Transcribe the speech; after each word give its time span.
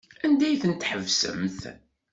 Anda 0.25 0.45
ay 0.47 0.59
ten-tḥesbemt? 0.61 1.61